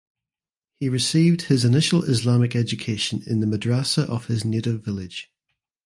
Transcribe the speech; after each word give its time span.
He 0.79 0.89
received 0.89 1.43
his 1.43 1.63
initial 1.63 2.01
Islamic 2.01 2.55
education 2.55 3.21
in 3.27 3.39
the 3.39 3.45
madrasah 3.45 4.05
of 4.09 4.25
his 4.25 4.43
native 4.43 4.83
village. 4.83 5.31